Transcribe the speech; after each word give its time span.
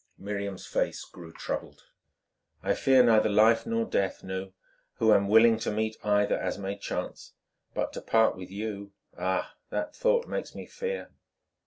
Miriam's 0.17 0.65
face 0.65 1.05
grew 1.05 1.31
troubled. 1.31 1.83
"I 2.63 2.73
fear 2.73 3.03
neither 3.03 3.29
life 3.29 3.67
nor 3.67 3.85
death, 3.85 4.23
Nou, 4.23 4.49
who 4.95 5.13
am 5.13 5.27
willing 5.27 5.59
to 5.59 5.69
meet 5.69 5.95
either 6.03 6.39
as 6.39 6.57
may 6.57 6.75
chance. 6.75 7.33
But 7.75 7.93
to 7.93 8.01
part 8.01 8.35
with 8.35 8.49
you—ah! 8.49 9.53
that 9.69 9.95
thought 9.95 10.27
makes 10.27 10.55
me 10.55 10.65
fear." 10.65 11.11